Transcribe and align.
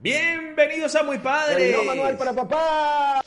Bienvenidos 0.00 0.94
a 0.94 1.02
Muy 1.02 1.18
Padres. 1.18 1.74
El 1.76 1.84
manual 1.84 2.16
para 2.16 2.32
papá. 2.32 3.20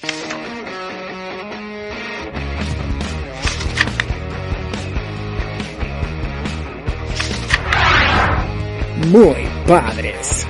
Muy 9.07 9.49
padres. 9.67 10.47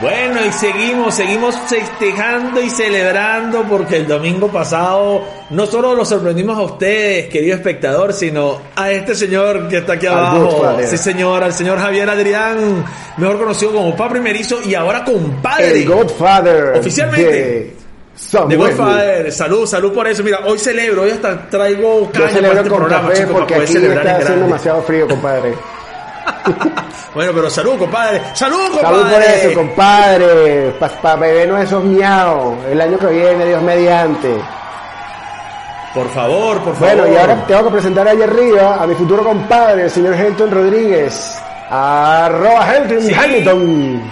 Bueno, 0.00 0.46
y 0.46 0.52
seguimos, 0.52 1.12
seguimos 1.14 1.58
festejando 1.66 2.60
y 2.60 2.70
celebrando 2.70 3.64
porque 3.64 3.96
el 3.96 4.06
domingo 4.06 4.46
pasado 4.46 5.24
no 5.50 5.66
solo 5.66 5.92
lo 5.92 6.04
sorprendimos 6.04 6.56
a 6.56 6.62
ustedes, 6.62 7.26
querido 7.26 7.56
espectador, 7.56 8.12
sino 8.12 8.60
a 8.76 8.92
este 8.92 9.16
señor 9.16 9.66
que 9.66 9.78
está 9.78 9.94
aquí 9.94 10.06
abajo. 10.06 10.76
Sí, 10.86 10.96
señor, 10.96 11.42
al 11.42 11.52
señor 11.52 11.80
Javier 11.80 12.08
Adrián, 12.08 12.84
mejor 13.16 13.38
conocido 13.38 13.72
como 13.72 13.96
Pa 13.96 14.08
Primerizo 14.08 14.60
y 14.64 14.76
ahora 14.76 15.04
compadre. 15.04 15.82
El 15.82 15.88
Godfather. 15.88 16.78
Oficialmente. 16.78 17.32
De 17.32 17.76
De. 18.48 18.56
Godfather, 18.56 19.32
salud, 19.32 19.66
salud 19.66 19.92
por 19.92 20.06
eso. 20.06 20.22
Mira, 20.22 20.40
hoy 20.46 20.60
celebro, 20.60 21.02
hoy 21.02 21.10
hasta 21.10 21.48
traigo 21.48 22.02
Yo 22.02 22.12
caña 22.12 22.40
para 22.40 22.54
este 22.54 22.68
con 22.68 22.78
programa, 22.78 23.08
café 23.08 23.26
porque 23.26 23.54
aquí 23.56 23.66
celebrar 23.66 24.06
está 24.06 24.16
en 24.16 24.22
haciendo 24.22 24.44
demasiado 24.44 24.82
frío, 24.82 25.08
compadre. 25.08 25.54
Bueno, 27.14 27.32
pero 27.34 27.50
salud, 27.50 27.78
compadre. 27.78 28.22
Salud, 28.34 28.70
compadre. 28.70 28.86
Salud 28.98 29.10
por 29.12 29.22
eso, 29.22 29.54
compadre. 29.54 30.70
Para 31.02 31.16
bebernos 31.16 31.60
esos 31.62 31.82
miau. 31.82 32.56
El 32.70 32.80
año 32.80 32.98
que 32.98 33.06
viene, 33.06 33.46
Dios 33.46 33.62
mediante. 33.62 34.36
Por 35.94 36.08
favor, 36.10 36.58
por 36.62 36.74
favor. 36.76 36.94
Bueno, 36.96 37.12
y 37.12 37.16
ahora 37.16 37.44
tengo 37.46 37.64
que 37.64 37.70
presentar 37.70 38.06
ahí 38.06 38.20
arriba 38.22 38.76
a 38.80 38.86
mi 38.86 38.94
futuro 38.94 39.24
compadre, 39.24 39.84
el 39.84 39.90
señor 39.90 40.14
Helton 40.14 40.50
Rodríguez. 40.50 41.38
Arroba 41.70 42.74
Helton 42.76 43.00
Sí. 43.02 43.14
Hamilton. 43.14 44.02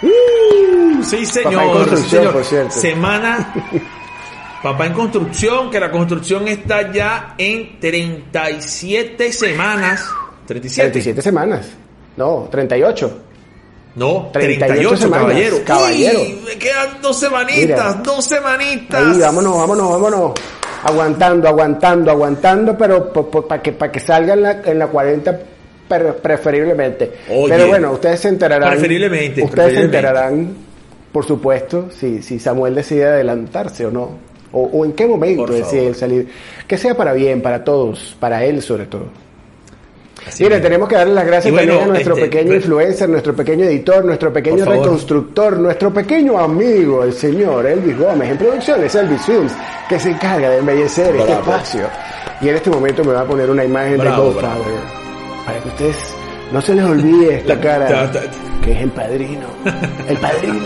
Sí, 0.00 0.08
Papá 1.00 1.16
en 1.16 1.26
señor. 1.26 1.96
sí, 1.96 2.08
señor. 2.10 2.32
por 2.32 2.44
cierto. 2.44 2.70
Semana. 2.72 3.54
Papá 4.62 4.86
en 4.86 4.92
construcción, 4.92 5.70
que 5.70 5.80
la 5.80 5.90
construcción 5.90 6.46
está 6.48 6.92
ya 6.92 7.34
en 7.38 7.80
37 7.80 9.32
semanas. 9.32 10.08
37. 10.52 10.90
37 10.90 11.22
semanas. 11.22 11.68
No, 12.16 12.48
38. 12.50 13.18
No, 13.94 14.30
38 14.32 14.66
38, 14.66 14.96
semanas, 14.96 15.26
caballero. 15.26 15.56
caballero. 15.66 16.20
Uy, 16.22 16.40
me 16.46 16.56
quedan 16.58 17.02
dos 17.02 17.18
semanitas, 17.20 17.66
Mira. 17.96 18.02
dos 18.02 18.24
semanitas. 18.24 19.02
Ahí, 19.14 19.20
vámonos, 19.20 19.56
vámonos, 19.58 19.90
vámonos. 19.90 20.32
Aguantando, 20.84 21.48
aguantando, 21.48 22.10
aguantando, 22.10 22.76
pero 22.78 23.12
para 23.12 23.62
que, 23.62 23.72
pa' 23.72 23.92
que 23.92 24.00
salga 24.00 24.32
en 24.34 24.42
la, 24.42 24.62
en 24.64 24.78
la 24.78 24.86
40 24.88 25.38
pre- 25.88 26.12
preferiblemente. 26.14 27.12
Oye. 27.30 27.52
pero 27.54 27.68
bueno, 27.68 27.92
ustedes 27.92 28.20
se 28.20 28.28
enterarán. 28.30 28.70
Preferiblemente, 28.70 29.42
Ustedes 29.44 29.74
se 29.74 29.80
enterarán, 29.82 30.54
por 31.12 31.24
supuesto, 31.26 31.88
si, 31.90 32.22
si 32.22 32.38
Samuel 32.38 32.74
decide 32.74 33.04
adelantarse 33.06 33.84
o 33.86 33.90
no. 33.90 34.32
O, 34.52 34.62
o 34.64 34.84
en 34.84 34.92
qué 34.92 35.06
momento 35.06 35.46
decide 35.52 35.86
él 35.88 35.94
salir. 35.94 36.28
Que 36.66 36.76
sea 36.78 36.94
para 36.96 37.12
bien, 37.12 37.40
para 37.42 37.62
todos, 37.62 38.16
para 38.18 38.42
él 38.44 38.60
sobre 38.62 38.86
todo. 38.86 39.06
Así 40.26 40.44
Mire, 40.44 40.60
tenemos 40.60 40.88
que 40.88 40.94
darle 40.94 41.14
las 41.14 41.26
gracias 41.26 41.52
bueno, 41.52 41.72
también 41.72 41.88
a 41.88 41.92
nuestro 41.92 42.14
este, 42.14 42.28
pequeño 42.28 42.54
influencer, 42.54 43.08
nuestro 43.08 43.34
pequeño 43.34 43.64
editor, 43.64 44.04
nuestro 44.04 44.32
pequeño 44.32 44.64
reconstructor, 44.64 45.58
nuestro 45.58 45.92
pequeño 45.92 46.38
amigo, 46.38 47.04
el 47.04 47.12
señor 47.12 47.66
Elvis 47.66 47.98
Gómez, 47.98 48.30
en 48.30 48.38
producciones 48.38 48.94
Elvis 48.94 49.22
Films, 49.22 49.52
que 49.88 49.98
se 49.98 50.10
encarga 50.10 50.50
de 50.50 50.58
embellecer 50.58 51.14
este 51.16 51.32
espacio. 51.32 51.86
Y 52.40 52.48
en 52.48 52.56
este 52.56 52.70
momento 52.70 53.04
me 53.04 53.12
va 53.12 53.22
a 53.22 53.24
poner 53.24 53.50
una 53.50 53.64
imagen 53.64 53.98
Bravo, 53.98 54.28
de 54.28 54.34
Godfather, 54.34 54.80
para 55.44 55.60
que 55.60 55.68
ustedes 55.68 55.96
no 56.52 56.60
se 56.60 56.74
les 56.74 56.84
olvide 56.84 57.36
esta 57.36 57.60
cara, 57.60 58.10
que 58.62 58.72
es 58.72 58.80
el 58.80 58.90
padrino, 58.90 59.46
el 60.08 60.16
padrino. 60.18 60.54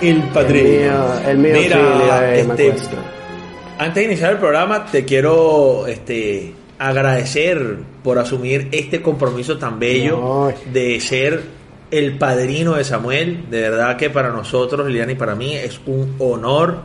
El 0.00 0.22
padrino. 0.28 1.06
El 1.26 1.38
mío, 1.38 1.38
el 1.38 1.38
mío 1.38 1.54
Mira, 1.54 2.56
sí, 2.56 2.62
este. 2.62 3.17
Antes 3.78 3.94
de 3.94 4.04
iniciar 4.04 4.32
el 4.32 4.38
programa, 4.38 4.86
te 4.86 5.04
quiero 5.04 5.86
este, 5.86 6.52
agradecer 6.78 7.76
por 8.02 8.18
asumir 8.18 8.68
este 8.72 9.00
compromiso 9.02 9.56
tan 9.58 9.78
bello 9.78 10.16
No. 10.18 10.52
de 10.72 11.00
ser 11.00 11.42
el 11.90 12.18
padrino 12.18 12.74
de 12.74 12.84
Samuel. 12.84 13.46
De 13.50 13.60
verdad 13.62 13.96
que 13.96 14.10
para 14.10 14.30
nosotros, 14.30 14.86
Liliana 14.86 15.12
y 15.12 15.14
para 15.14 15.34
mí, 15.34 15.54
es 15.54 15.80
un 15.86 16.16
honor. 16.18 16.82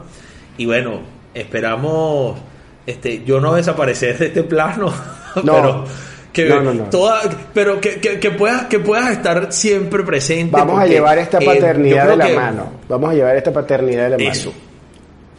Y 0.57 0.65
bueno, 0.65 1.01
esperamos 1.33 2.37
este, 2.85 3.23
yo 3.23 3.39
no 3.39 3.55
desaparecer 3.55 4.17
de 4.19 4.27
este 4.27 4.43
plano, 4.43 4.93
No. 5.43 5.53
pero 5.55 5.85
que 6.31 6.45
No, 6.49 6.61
no, 6.61 6.73
no. 6.73 6.83
toda 6.85 7.21
pero 7.53 7.79
que, 7.79 7.99
que, 7.99 8.19
que 8.19 8.31
puedas 8.31 8.65
que 8.65 8.79
puedas 8.79 9.11
estar 9.11 9.51
siempre 9.53 10.03
presente 10.03 10.51
Vamos 10.51 10.79
a 10.79 10.85
llevar 10.87 11.17
esta 11.19 11.39
paternidad 11.39 12.07
de 12.09 12.15
la 12.17 12.27
que- 12.27 12.35
mano. 12.35 12.71
Vamos 12.89 13.09
a 13.11 13.13
llevar 13.13 13.35
esta 13.37 13.51
paternidad 13.53 14.03
de 14.05 14.09
la 14.11 14.17
mano. 14.17 14.51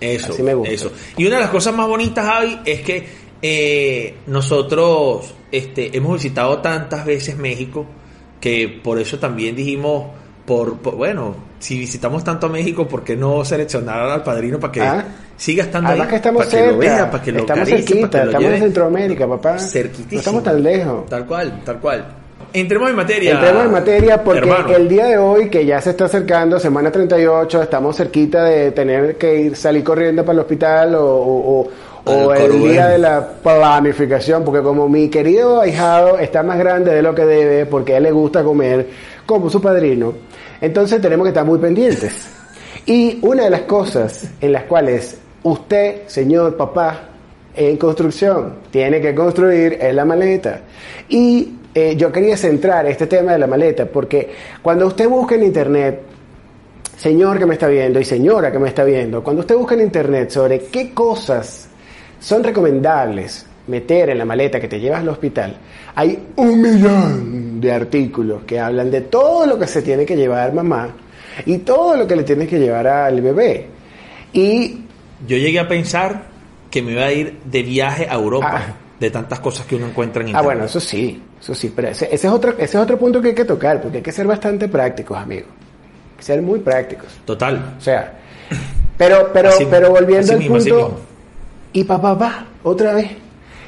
Eso. 0.04 0.24
Eso. 0.26 0.32
Así 0.34 0.42
me 0.42 0.54
gusta. 0.54 0.72
Eso. 0.72 0.92
Y 1.16 1.26
una 1.26 1.36
de 1.36 1.42
las 1.42 1.50
cosas 1.50 1.74
más 1.74 1.86
bonitas, 1.88 2.24
Javi, 2.24 2.60
es 2.64 2.80
que 2.82 3.06
eh, 3.42 4.14
nosotros 4.26 5.34
este, 5.52 5.96
hemos 5.96 6.14
visitado 6.14 6.58
tantas 6.58 7.04
veces 7.04 7.36
México 7.36 7.86
que 8.40 8.80
por 8.82 8.98
eso 8.98 9.18
también 9.18 9.56
dijimos, 9.56 10.06
por, 10.46 10.78
por- 10.78 10.96
bueno, 10.96 11.34
si 11.58 11.78
visitamos 11.78 12.22
tanto 12.22 12.46
a 12.46 12.50
México, 12.50 12.86
¿por 12.86 13.02
qué 13.02 13.16
no 13.16 13.44
seleccionar 13.44 14.00
al 14.02 14.22
padrino 14.22 14.60
para 14.60 14.72
que 14.72 14.80
Ah. 14.82 15.04
siga 15.36 15.64
estando 15.64 15.88
Además 15.88 16.06
ahí? 16.06 16.10
que 16.10 16.16
estamos 16.16 16.44
para 16.44 16.50
que 16.50 16.56
lo 16.58 16.72
cerca, 16.72 16.78
vea, 16.78 17.10
para 17.10 17.22
que 17.24 17.32
lo 17.32 17.38
estamos 17.40 17.68
cerquita, 17.68 18.10
para 18.10 18.10
que 18.10 18.24
lo 18.24 18.30
estamos 18.38 18.52
en 18.54 18.60
Centroamérica, 18.62 19.28
papá. 19.28 19.58
cerquitísimo. 19.58 20.12
No 20.12 20.18
estamos 20.18 20.42
tan 20.42 20.62
lejos. 20.62 21.06
Tal 21.06 21.26
cual, 21.26 21.62
tal 21.64 21.80
cual. 21.80 22.06
Entremos 22.54 22.88
en 22.88 22.96
materia. 22.96 23.32
Entremos 23.32 23.64
en 23.64 23.72
materia 23.72 24.22
porque 24.22 24.38
hermano. 24.48 24.76
el 24.76 24.88
día 24.88 25.06
de 25.06 25.18
hoy, 25.18 25.50
que 25.50 25.66
ya 25.66 25.80
se 25.80 25.90
está 25.90 26.04
acercando, 26.04 26.60
semana 26.60 26.90
38, 26.92 27.62
estamos 27.64 27.96
cerquita 27.96 28.44
de 28.44 28.70
tener 28.70 29.16
que 29.16 29.40
ir, 29.40 29.56
salir 29.56 29.82
corriendo 29.82 30.24
para 30.24 30.34
el 30.34 30.38
hospital 30.40 30.94
o, 30.94 31.04
o- 31.04 31.60
o- 31.62 31.68
o 32.04 32.30
Al 32.30 32.36
el 32.40 32.50
Corubén. 32.50 32.72
día 32.72 32.86
de 32.88 32.98
la 32.98 33.26
planificación, 33.42 34.44
porque 34.44 34.62
como 34.62 34.88
mi 34.88 35.08
querido 35.08 35.60
ahijado 35.62 36.16
está 36.18 36.42
más 36.44 36.56
grande 36.58 36.94
de 36.94 37.02
lo 37.02 37.12
que 37.14 37.24
debe, 37.24 37.66
porque 37.66 37.94
a 37.94 37.96
él 37.96 38.04
le 38.04 38.12
gusta 38.12 38.44
comer 38.44 38.86
como 39.26 39.50
su 39.50 39.60
padrino, 39.60 40.12
entonces 40.60 41.00
tenemos 41.00 41.24
que 41.24 41.30
estar 41.30 41.44
muy 41.44 41.58
pendientes. 41.58 42.28
Y 42.86 43.18
una 43.22 43.44
de 43.44 43.50
las 43.50 43.62
cosas 43.62 44.28
en 44.40 44.52
las 44.52 44.62
cuales 44.64 45.18
usted, 45.42 46.02
señor 46.06 46.56
papá, 46.56 47.08
en 47.56 47.76
construcción, 47.78 48.56
tiene 48.70 49.00
que 49.00 49.12
construir 49.14 49.78
es 49.80 49.92
la 49.94 50.04
maleta. 50.04 50.60
Y 51.08 51.54
eh, 51.74 51.94
yo 51.96 52.12
quería 52.12 52.36
centrar 52.36 52.86
este 52.86 53.06
tema 53.06 53.32
de 53.32 53.38
la 53.38 53.46
maleta, 53.46 53.86
porque 53.86 54.30
cuando 54.62 54.86
usted 54.86 55.08
busca 55.08 55.34
en 55.34 55.42
internet, 55.44 56.00
señor 56.96 57.38
que 57.38 57.46
me 57.46 57.54
está 57.54 57.66
viendo 57.68 57.98
y 58.00 58.04
señora 58.04 58.52
que 58.52 58.58
me 58.58 58.68
está 58.68 58.84
viendo, 58.84 59.22
cuando 59.22 59.40
usted 59.40 59.56
busca 59.56 59.74
en 59.74 59.80
internet 59.82 60.30
sobre 60.30 60.60
qué 60.66 60.92
cosas 60.92 61.68
son 62.20 62.44
recomendables 62.44 63.46
meter 63.66 64.10
en 64.10 64.18
la 64.18 64.24
maleta 64.24 64.60
que 64.60 64.68
te 64.68 64.78
llevas 64.78 65.00
al 65.00 65.08
hospital, 65.08 65.56
hay 65.94 66.18
un 66.36 66.60
millón 66.60 67.60
de 67.60 67.72
artículos 67.72 68.42
que 68.46 68.60
hablan 68.60 68.90
de 68.90 69.00
todo 69.02 69.46
lo 69.46 69.58
que 69.58 69.66
se 69.66 69.82
tiene 69.82 70.04
que 70.04 70.16
llevar 70.16 70.52
mamá 70.52 70.90
y 71.46 71.58
todo 71.58 71.96
lo 71.96 72.06
que 72.06 72.14
le 72.16 72.22
tienes 72.22 72.48
que 72.48 72.58
llevar 72.58 72.86
al 72.86 73.20
bebé. 73.20 73.66
Y 74.32 74.80
Yo 75.26 75.36
llegué 75.36 75.58
a 75.58 75.66
pensar 75.68 76.26
que 76.70 76.82
me 76.82 76.92
iba 76.92 77.04
a 77.04 77.12
ir 77.12 77.38
de 77.44 77.62
viaje 77.62 78.06
a 78.08 78.14
Europa 78.14 78.62
Ah. 78.68 78.74
de 79.00 79.10
tantas 79.10 79.40
cosas 79.40 79.64
que 79.66 79.76
uno 79.76 79.86
encuentra 79.88 80.20
en 80.22 80.28
Ah, 80.28 80.30
internet. 80.30 80.44
bueno, 80.44 80.64
eso 80.66 80.80
sí, 80.80 81.22
eso 81.44 81.54
sí, 81.54 81.70
pero 81.76 81.88
ese, 81.88 82.06
ese 82.06 82.26
es 82.26 82.32
otro, 82.32 82.52
ese 82.52 82.64
es 82.64 82.74
otro 82.76 82.98
punto 82.98 83.20
que 83.20 83.28
hay 83.28 83.34
que 83.34 83.44
tocar, 83.44 83.80
porque 83.82 83.98
hay 83.98 84.02
que 84.02 84.12
ser 84.12 84.26
bastante 84.26 84.66
prácticos, 84.66 85.18
amigos. 85.18 85.50
Hay 86.12 86.16
que 86.18 86.22
ser 86.24 86.40
muy 86.40 86.58
prácticos. 86.60 87.08
Total. 87.26 87.74
O 87.78 87.80
sea, 87.82 88.14
pero, 88.96 89.28
pero, 89.32 89.50
Así- 89.50 89.66
pero 89.70 89.90
volviendo 89.90 90.32
al 90.32 90.38
mismo, 90.38 90.56
punto, 90.56 91.00
y 91.74 91.84
papá 91.84 92.14
va, 92.14 92.46
otra 92.62 92.94
vez. 92.94 93.10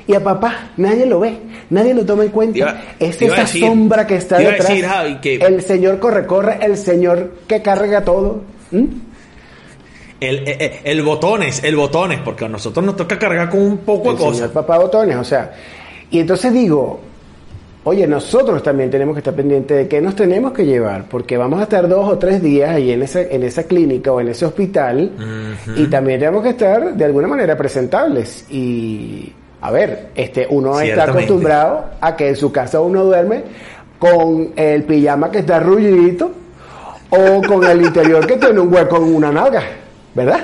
Y 0.07 0.15
a 0.15 0.23
papá 0.25 0.71
nadie 0.79 1.05
lo 1.05 1.21
ve, 1.21 1.37
nadie 1.69 1.93
lo 1.93 2.07
toma 2.07 2.23
en 2.25 2.31
cuenta. 2.31 2.57
Iba- 2.59 2.81
es 2.99 3.21
esa 3.21 3.43
decir- 3.43 3.61
sombra 3.67 4.07
que 4.07 4.15
está 4.17 4.39
detrás. 4.39 4.69
decir, 4.69 4.87
Javi, 4.87 5.17
que- 5.21 5.35
El 5.37 5.61
señor 5.61 5.99
corre, 5.99 6.25
corre, 6.27 6.59
el 6.63 6.77
señor 6.79 7.35
que 7.47 7.61
carga 7.61 8.03
todo. 8.03 8.41
¿Mm? 8.71 8.85
El, 10.21 10.49
el, 10.49 10.73
el 10.83 11.03
botones, 11.03 11.63
el 11.63 11.77
botones, 11.77 12.21
porque 12.25 12.47
a 12.47 12.49
nosotros 12.49 12.83
nos 12.87 12.97
toca 12.97 13.19
cargar 13.19 13.51
con 13.51 13.61
un 13.61 13.79
poco 13.79 14.13
el 14.13 14.17
de 14.17 14.23
cosas. 14.23 14.37
señor 14.39 14.53
papá 14.53 14.79
botones, 14.79 15.17
o 15.17 15.25
sea. 15.25 15.53
Y 16.11 16.21
entonces 16.21 16.53
digo, 16.55 17.01
oye, 17.89 18.05
nosotros 18.05 18.65
también 18.65 18.91
tenemos 18.91 19.15
que 19.15 19.21
estar 19.21 19.33
pendientes 19.33 19.77
de 19.77 19.87
qué 19.87 20.01
nos 20.01 20.17
tenemos 20.17 20.51
que 20.51 20.67
llevar, 20.67 21.05
porque 21.09 21.37
vamos 21.37 21.61
a 21.61 21.63
estar 21.63 21.87
dos 21.89 22.09
o 22.09 22.19
tres 22.19 22.43
días 22.43 22.71
ahí 22.71 22.91
en 22.91 23.03
esa, 23.03 23.23
en 23.23 23.45
esa 23.45 23.63
clínica 23.63 24.11
o 24.11 24.21
en 24.21 24.27
ese 24.27 24.45
hospital 24.45 25.13
y 25.77 25.87
también 25.87 26.19
tenemos 26.19 26.43
que 26.43 26.49
estar 26.49 26.95
de 26.95 27.05
alguna 27.05 27.29
manera 27.29 27.57
presentables. 27.57 28.45
Y, 28.51 29.33
a 29.61 29.71
ver, 29.71 30.09
este, 30.17 30.49
uno 30.51 30.81
está 30.81 31.05
acostumbrado 31.05 31.85
a 32.01 32.17
que 32.17 32.29
en 32.31 32.35
su 32.35 32.51
casa 32.51 32.81
uno 32.81 33.05
duerme 33.05 33.45
con 34.01 34.51
el 34.57 34.83
pijama 34.83 35.31
que 35.31 35.39
está 35.39 35.61
rullidito 35.61 36.33
o 37.09 37.41
con 37.47 37.63
el 37.63 37.83
interior 37.83 38.27
que 38.27 38.37
tiene 38.37 38.59
un 38.59 38.75
hueco 38.75 38.97
en 38.97 39.15
una 39.15 39.31
nalga, 39.31 39.63
¿verdad? 40.13 40.41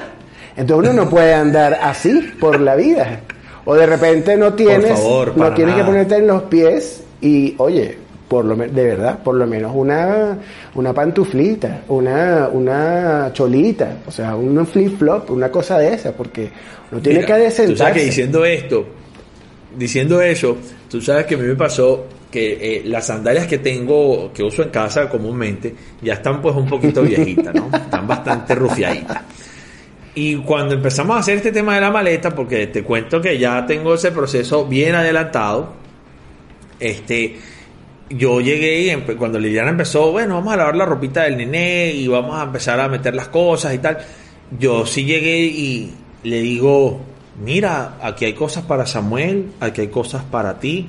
Entonces 0.57 0.93
uno 0.93 1.05
no 1.05 1.11
puede 1.11 1.35
andar 1.35 1.77
así 1.83 2.21
por 2.39 2.61
la 2.61 2.77
vida. 2.77 3.19
O 3.65 3.75
de 3.75 3.87
repente 3.87 4.37
no 4.37 4.55
tienes, 4.55 4.93
favor, 4.93 5.37
no 5.37 5.53
tienes 5.55 5.75
que 5.75 5.85
ponerte 5.85 6.17
en 6.17 6.27
los 6.29 6.43
pies 6.43 7.02
y, 7.23 7.55
oye, 7.59 7.97
por 8.29 8.45
lo 8.45 8.57
de 8.57 8.85
verdad, 8.85 9.23
por 9.23 9.35
lo 9.35 9.47
menos 9.47 9.73
una, 9.75 10.39
una 10.75 10.93
pantuflita, 10.93 11.83
una, 11.89 12.49
una 12.51 13.31
cholita, 13.33 13.99
o 14.07 14.11
sea, 14.11 14.35
un 14.37 14.67
flip 14.67 14.99
flop, 14.99 15.31
una 15.31 15.51
cosa 15.51 15.79
de 15.79 15.95
esa, 15.95 16.13
porque 16.13 16.51
uno 16.91 17.01
tiene 17.01 17.21
Mira, 17.21 17.39
que 17.39 17.67
Tú 17.67 17.77
sabes 17.77 17.95
que 17.95 18.05
diciendo 18.05 18.45
esto, 18.45 18.87
diciendo 19.77 20.21
eso, 20.23 20.57
tú 20.91 21.01
sabes 21.01 21.27
que 21.27 21.35
a 21.35 21.39
mí 21.39 21.47
me 21.47 21.57
pasó 21.57 22.07
que 22.31 22.79
eh, 22.79 22.83
las 22.87 23.07
sandalias 23.07 23.47
que 23.47 23.59
tengo, 23.59 24.33
que 24.33 24.43
uso 24.43 24.63
en 24.63 24.71
casa 24.71 25.09
comúnmente, 25.09 25.75
ya 26.01 26.15
están 26.15 26.41
pues 26.41 26.57
un 26.57 26.67
poquito 26.67 27.03
viejitas, 27.05 27.55
¿no? 27.55 27.67
Están 27.67 28.09
bastante 28.09 28.55
rufiaditas. 28.55 29.21
Y 30.15 30.37
cuando 30.37 30.75
empezamos 30.75 31.17
a 31.17 31.21
hacer 31.21 31.37
este 31.37 31.53
tema 31.53 31.75
de 31.75 31.83
la 31.83 31.91
maleta, 31.91 32.35
porque 32.35 32.67
te 32.67 32.83
cuento 32.83 33.21
que 33.21 33.39
ya 33.39 33.65
tengo 33.67 33.95
ese 33.95 34.11
proceso 34.11 34.67
bien 34.67 34.95
adelantado, 34.95 35.82
este, 36.83 37.37
yo 38.11 38.41
llegué 38.41 38.93
y 38.93 39.15
cuando 39.15 39.39
Liliana 39.39 39.71
empezó, 39.71 40.11
bueno, 40.13 40.35
vamos 40.35 40.53
a 40.53 40.57
lavar 40.57 40.77
la 40.77 40.85
ropita 40.85 41.23
del 41.23 41.37
nené 41.37 41.93
y 41.93 42.09
vamos 42.09 42.39
a 42.39 42.45
empezar 42.45 42.81
a 42.81 42.89
meter 42.89 43.15
las 43.15 43.29
cosas 43.29 43.75
y 43.75 43.79
tal. 43.79 43.99
Yo 44.59 44.85
sí 44.85 45.05
llegué 45.05 45.39
y 45.39 45.95
le 46.25 46.41
digo, 46.41 47.01
mira, 47.43 47.95
aquí 48.03 48.25
hay 48.27 48.35
cosas 48.35 48.65
para 48.65 48.87
Samuel, 48.87 49.53
aquí 49.61 49.81
hay 49.83 49.89
cosas 49.89 50.23
para 50.25 50.59
ti, 50.59 50.89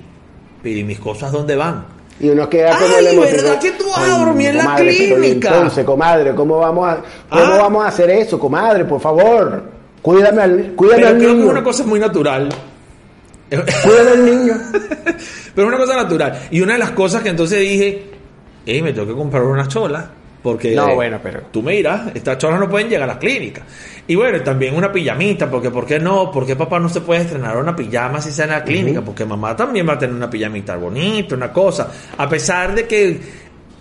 pero 0.61 0.79
¿y 0.79 0.83
mis 0.83 0.99
cosas 0.99 1.31
dónde 1.31 1.55
van? 1.55 1.85
Y 2.19 2.29
uno 2.29 2.47
queda 2.49 2.77
como 2.77 2.95
Ay. 2.95 3.17
¿verdad 3.17 3.59
que 3.59 3.71
tú 3.71 3.85
vas 3.89 4.09
a 4.09 4.19
dormir 4.19 4.49
en 4.49 4.57
la 4.57 4.63
comadre, 4.65 4.95
pero 4.97 5.17
¿y 5.17 5.21
clínica? 5.21 5.49
Entonces, 5.55 5.85
comadre, 5.85 6.35
¿cómo 6.35 6.59
vamos 6.59 6.87
a, 6.87 6.95
cómo 7.29 7.43
Ah. 7.53 7.57
vamos 7.57 7.85
a 7.85 7.87
hacer 7.87 8.09
eso, 8.11 8.37
comadre? 8.39 8.85
Por 8.85 9.01
favor, 9.01 9.63
cuídame 10.01 10.41
al, 10.41 10.73
cuídame 10.75 11.01
Pero 11.01 11.07
al 11.09 11.17
creo 11.17 11.35
que 11.35 11.43
es 11.43 11.49
una 11.49 11.63
cosa 11.63 11.83
muy 11.85 11.99
natural. 11.99 12.49
Cuídame 13.49 14.11
al 14.11 14.25
niño. 14.25 14.53
Pero 15.55 15.67
es 15.67 15.73
una 15.73 15.83
cosa 15.83 15.95
natural. 15.95 16.47
Y 16.51 16.61
una 16.61 16.73
de 16.73 16.79
las 16.79 16.91
cosas 16.91 17.21
que 17.21 17.29
entonces 17.29 17.59
dije, 17.59 18.05
hey, 18.65 18.81
me 18.81 18.93
tengo 18.93 19.07
que 19.07 19.13
comprar 19.13 19.43
una 19.43 19.67
chola. 19.67 20.09
Porque 20.41 20.75
No, 20.75 20.93
bueno, 20.95 21.19
pero- 21.23 21.43
tú 21.51 21.63
me 21.63 21.71
dirás, 21.71 22.11
estas 22.13 22.37
cholas 22.37 22.59
no 22.59 22.69
pueden 22.69 22.89
llegar 22.89 23.03
a 23.03 23.13
las 23.13 23.17
clínicas. 23.17 23.63
Y 24.05 24.15
bueno, 24.15 24.41
también 24.43 24.75
una 24.75 24.91
pijamita, 24.91 25.49
porque 25.49 25.69
¿por 25.71 25.85
qué 25.85 25.99
no? 25.99 26.29
¿Por 26.29 26.45
qué 26.45 26.57
papá 26.57 26.79
no 26.79 26.89
se 26.89 26.99
puede 26.99 27.21
estrenar 27.21 27.55
una 27.55 27.73
pijama 27.73 28.19
si 28.19 28.27
está 28.27 28.43
en 28.43 28.49
la 28.49 28.63
clínica? 28.63 29.01
Porque 29.01 29.23
mamá 29.23 29.55
también 29.55 29.87
va 29.87 29.93
a 29.93 29.99
tener 29.99 30.13
una 30.13 30.29
pijamita 30.29 30.75
bonita, 30.75 31.35
una 31.35 31.53
cosa. 31.53 31.89
A 32.17 32.27
pesar 32.27 32.75
de 32.75 32.85
que 32.85 33.21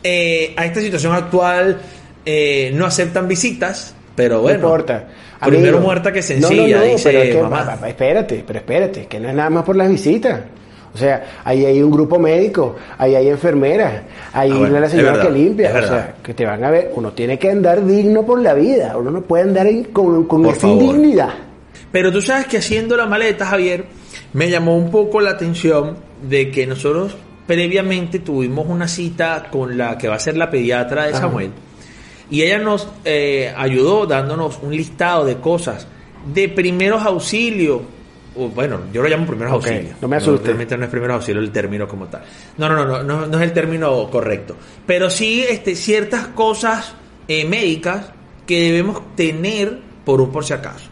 eh, 0.04 0.54
a 0.56 0.64
esta 0.64 0.80
situación 0.80 1.12
actual 1.14 1.80
eh, 2.24 2.70
no 2.74 2.86
aceptan 2.86 3.26
visitas, 3.26 3.96
pero 4.14 4.40
bueno. 4.42 4.60
no 4.60 4.66
importa. 4.68 5.08
Primero 5.44 5.80
muerta 5.80 6.12
que 6.12 6.22
sencilla, 6.22 6.78
no, 6.78 6.84
no, 6.84 6.92
dice 6.92 7.10
pero 7.10 7.22
es 7.22 7.34
que, 7.34 7.42
mamá. 7.42 7.78
espérate, 7.88 8.44
pero 8.46 8.58
espérate, 8.60 9.06
que 9.06 9.18
no 9.18 9.28
es 9.28 9.34
nada 9.34 9.50
más 9.50 9.64
por 9.64 9.74
las 9.74 9.90
visitas. 9.90 10.40
O 10.94 10.98
sea, 10.98 11.40
ahí 11.44 11.64
hay 11.64 11.82
un 11.82 11.90
grupo 11.90 12.18
médico, 12.18 12.76
ahí 12.98 13.14
hay 13.14 13.28
enfermeras, 13.28 14.02
ahí 14.32 14.50
Ah, 14.50 14.58
bueno, 14.58 14.78
la 14.78 14.88
señora 14.88 15.12
verdad, 15.12 15.26
que 15.26 15.32
limpia, 15.32 15.70
o 15.74 15.86
sea, 15.86 16.14
que 16.22 16.34
te 16.34 16.44
van 16.44 16.62
a 16.64 16.70
ver, 16.70 16.92
uno 16.94 17.12
tiene 17.12 17.38
que 17.38 17.50
andar 17.50 17.84
digno 17.86 18.26
por 18.26 18.40
la 18.40 18.52
vida, 18.52 18.94
uno 18.96 19.10
no 19.10 19.22
puede 19.22 19.44
andar 19.44 19.66
ahí 19.66 19.84
con, 19.92 20.24
con 20.24 20.44
esa 20.46 20.68
indignidad. 20.68 21.30
Pero 21.90 22.12
tú 22.12 22.20
sabes 22.20 22.46
que 22.46 22.58
haciendo 22.58 22.96
la 22.96 23.06
maleta, 23.06 23.46
Javier, 23.46 23.86
me 24.32 24.50
llamó 24.50 24.76
un 24.76 24.90
poco 24.90 25.20
la 25.20 25.30
atención 25.30 25.96
de 26.22 26.50
que 26.50 26.66
nosotros 26.66 27.16
previamente 27.46 28.18
tuvimos 28.18 28.66
una 28.68 28.88
cita 28.88 29.48
con 29.50 29.76
la 29.76 29.98
que 29.98 30.08
va 30.08 30.16
a 30.16 30.20
ser 30.20 30.36
la 30.36 30.50
pediatra 30.50 31.04
de 31.04 31.10
Ajá. 31.10 31.20
Samuel. 31.20 31.50
Y 32.30 32.42
ella 32.42 32.58
nos 32.58 32.88
eh, 33.04 33.52
ayudó 33.56 34.06
dándonos 34.06 34.58
un 34.62 34.74
listado 34.74 35.24
de 35.24 35.36
cosas 35.36 35.86
de 36.32 36.48
primeros 36.48 37.02
auxilios. 37.02 37.82
O, 38.36 38.48
bueno, 38.48 38.80
yo 38.92 39.02
lo 39.02 39.08
llamo 39.08 39.26
primeros 39.26 39.52
auxilios. 39.54 39.96
no 40.00 40.08
me 40.08 40.16
asuste. 40.16 40.46
realmente 40.46 40.76
no 40.76 40.84
es 40.84 40.90
primeros 40.90 41.16
auxilios 41.16 41.44
el 41.44 41.50
término 41.50 41.86
como 41.86 42.06
tal. 42.06 42.22
No, 42.56 42.68
no, 42.68 42.76
no, 42.76 42.86
no, 42.86 43.02
no, 43.02 43.26
no 43.26 43.36
es 43.38 43.42
el 43.42 43.52
término 43.52 44.08
correcto. 44.10 44.56
Pero 44.86 45.10
sí 45.10 45.44
este, 45.48 45.74
ciertas 45.74 46.28
cosas 46.28 46.94
eh, 47.28 47.44
médicas 47.44 48.10
que 48.46 48.60
debemos 48.60 49.14
tener 49.14 49.78
por 50.04 50.20
un 50.20 50.30
por 50.30 50.44
si 50.44 50.52
acaso. 50.52 50.88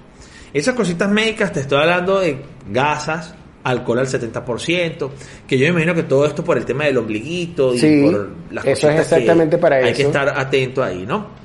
Esas 0.53 0.75
cositas 0.75 1.11
médicas, 1.11 1.53
te 1.53 1.61
estoy 1.61 1.79
hablando 1.79 2.21
de 2.21 2.43
gasas, 2.69 3.35
alcohol 3.63 3.99
al 4.01 4.07
70%, 4.07 5.11
que 5.47 5.59
yo 5.59 5.65
me 5.67 5.71
imagino 5.71 5.95
que 5.95 6.03
todo 6.03 6.27
esto 6.27 6.43
por 6.43 6.57
el 6.57 6.65
tema 6.65 6.85
del 6.85 6.99
ombliguito 6.99 7.75
y 7.75 7.79
Sí, 7.79 8.03
por 8.03 8.31
las 8.51 8.65
eso 8.65 8.89
es 8.89 9.09
cositas 9.09 9.49
que 9.49 9.67
Hay 9.75 9.93
que 9.93 10.03
estar 10.03 10.29
atento 10.29 10.83
ahí, 10.83 11.05
¿no? 11.07 11.41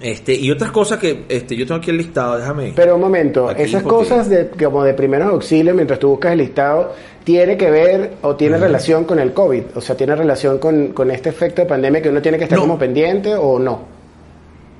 Este, 0.00 0.34
y 0.34 0.50
otras 0.50 0.70
cosas 0.70 0.98
que 0.98 1.24
este, 1.28 1.54
yo 1.56 1.66
tengo 1.66 1.78
aquí 1.80 1.90
el 1.90 1.98
listado, 1.98 2.38
déjame. 2.38 2.72
Pero 2.74 2.94
un 2.94 3.00
momento, 3.02 3.48
Aquí, 3.48 3.62
esas 3.62 3.82
porque- 3.82 3.96
cosas 4.08 4.30
de, 4.30 4.48
como 4.48 4.82
de 4.82 4.94
primeros 4.94 5.28
auxilios, 5.30 5.74
mientras 5.76 5.98
tú 5.98 6.08
buscas 6.08 6.32
el 6.32 6.38
listado, 6.38 6.94
¿tiene 7.22 7.56
que 7.58 7.70
ver 7.70 8.12
o 8.22 8.34
tiene 8.34 8.56
relación 8.56 9.04
con 9.04 9.18
el 9.18 9.32
COVID? 9.34 9.62
O 9.74 9.80
sea, 9.80 9.96
¿tiene 9.96 10.14
relación 10.16 10.58
con, 10.58 10.88
con 10.88 11.10
este 11.10 11.28
efecto 11.28 11.62
de 11.62 11.68
pandemia 11.68 12.00
que 12.00 12.08
uno 12.08 12.22
tiene 12.22 12.38
que 12.38 12.44
estar 12.44 12.58
No. 12.58 12.62
como 12.64 12.78
pendiente 12.78 13.34
o 13.34 13.58
no? 13.58 14.00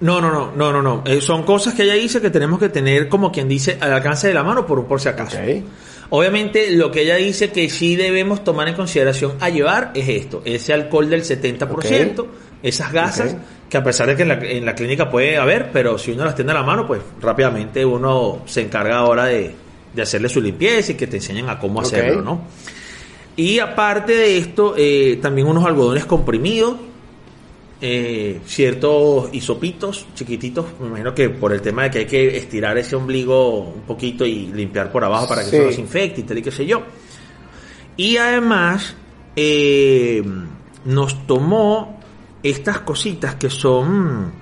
No, 0.01 0.19
no, 0.23 0.31
no, 0.33 0.53
no, 0.57 0.73
no, 0.73 0.81
no. 0.81 1.03
Eh, 1.05 1.21
son 1.21 1.43
cosas 1.43 1.75
que 1.75 1.83
ella 1.83 1.93
dice 1.93 2.23
que 2.23 2.31
tenemos 2.31 2.59
que 2.59 2.71
tener, 2.71 3.07
como 3.11 3.31
quien 3.31 3.47
dice, 3.47 3.77
al 3.79 3.93
alcance 3.93 4.29
de 4.29 4.33
la 4.33 4.43
mano 4.43 4.65
por, 4.65 4.87
por 4.87 4.99
si 4.99 5.11
acaso. 5.11 5.37
Obviamente, 6.09 6.71
lo 6.73 6.91
que 6.91 7.03
ella 7.03 7.17
dice 7.17 7.51
que 7.51 7.69
sí 7.69 7.95
debemos 7.97 8.43
tomar 8.43 8.67
en 8.69 8.75
consideración 8.75 9.33
a 9.41 9.51
llevar 9.51 9.91
es 9.95 10.09
esto: 10.09 10.41
ese 10.47 10.73
alcohol 10.73 11.09
del 11.11 11.23
70%, 11.23 12.27
esas 12.63 12.93
gasas. 12.93 13.37
Que 13.71 13.77
a 13.79 13.85
pesar 13.85 14.09
de 14.09 14.17
que 14.17 14.23
en 14.23 14.29
la, 14.29 14.35
en 14.35 14.65
la 14.67 14.75
clínica 14.75 15.09
puede 15.09 15.39
haber, 15.39 15.71
pero 15.73 15.97
si 15.97 16.11
uno 16.11 16.25
las 16.25 16.35
tiene 16.35 16.51
a 16.51 16.55
la 16.55 16.63
mano, 16.65 16.87
pues 16.87 17.01
rápidamente 17.23 17.85
uno 17.85 18.43
se 18.45 18.63
encarga 18.63 18.97
ahora 18.99 19.27
de, 19.27 19.55
de 19.95 20.03
hacerle 20.03 20.29
su 20.29 20.41
limpieza 20.41 20.93
y 20.93 20.95
que 20.97 21.07
te 21.07 21.17
enseñen 21.19 21.49
a 21.49 21.59
cómo 21.59 21.81
hacerlo, 21.81 22.21
¿no? 22.21 22.43
Y 23.37 23.61
aparte 23.61 24.13
de 24.13 24.39
esto, 24.39 24.75
eh, 24.77 25.19
también 25.23 25.47
unos 25.47 25.65
algodones 25.65 26.05
comprimidos, 26.05 26.75
eh, 27.81 28.41
ciertos 28.45 29.31
hisopitos 29.33 30.05
chiquititos, 30.15 30.67
me 30.81 30.89
imagino 30.89 31.15
que 31.15 31.31
por 31.31 31.53
el 31.53 31.63
tema 31.63 31.85
de 31.85 31.91
que 31.93 31.99
hay 32.01 32.07
que 32.07 32.37
estirar 32.37 32.77
ese 32.77 32.97
ombligo 32.97 33.61
un 33.61 33.83
poquito 33.83 34.27
y 34.27 34.49
limpiar 34.49 34.91
por 34.93 35.05
abajo 35.05 35.29
para 35.29 35.43
que 35.45 35.51
Sí. 35.51 35.57
eso 35.57 35.67
no 35.67 35.73
se 35.73 35.81
infecte 35.81 36.21
y 36.21 36.25
tal 36.25 36.39
y 36.39 36.43
qué 36.43 36.51
sé 36.51 36.67
yo. 36.67 36.83
Y 37.97 38.17
además 38.17 38.97
eh, 39.37 40.23
nos 40.85 41.27
tomó 41.27 42.00
estas 42.43 42.81
cositas 42.81 43.35
que 43.35 43.51
son, 43.51 44.33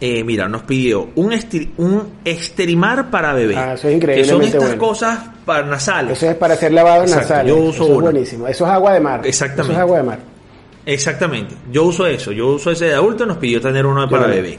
eh, 0.00 0.24
mira, 0.24 0.48
nos 0.48 0.62
pidió 0.62 1.10
un, 1.14 1.34
un 1.78 2.12
esterimar 2.24 3.10
para 3.10 3.32
bebé. 3.32 3.56
Ah, 3.56 3.74
eso 3.74 3.88
es 3.88 4.00
que 4.04 4.24
son 4.24 4.42
estas 4.42 4.62
bueno. 4.62 4.78
cosas 4.78 5.18
para 5.44 5.66
nasales. 5.66 6.18
Eso 6.18 6.30
es 6.30 6.36
para 6.36 6.54
hacer 6.54 6.72
lavados 6.72 7.04
Exacto, 7.10 7.28
nasales. 7.28 7.54
yo 7.54 7.60
uso 7.60 7.84
Eso 7.84 7.94
es 7.94 8.00
buenísimo. 8.00 8.48
Eso 8.48 8.64
es 8.66 8.70
agua 8.70 8.94
de 8.94 9.00
mar. 9.00 9.20
Exactamente. 9.24 9.72
Eso 9.72 9.72
es 9.72 9.78
agua 9.78 9.96
de 9.98 10.02
mar. 10.02 10.18
Exactamente. 10.86 11.54
Yo 11.70 11.84
uso 11.84 12.06
eso. 12.06 12.32
Yo 12.32 12.48
uso 12.48 12.70
ese 12.70 12.86
de 12.86 12.94
adulto. 12.94 13.26
Nos 13.26 13.36
pidió 13.36 13.60
tener 13.60 13.84
uno 13.86 14.08
para 14.08 14.26
Yo 14.28 14.34
bebé. 14.34 14.58